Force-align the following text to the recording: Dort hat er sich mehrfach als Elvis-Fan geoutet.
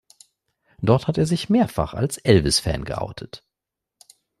Dort 0.81 1.05
hat 1.05 1.19
er 1.19 1.27
sich 1.27 1.51
mehrfach 1.51 1.93
als 1.93 2.17
Elvis-Fan 2.17 2.85
geoutet. 2.85 3.45